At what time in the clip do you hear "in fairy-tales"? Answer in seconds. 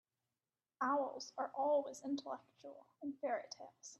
3.03-3.89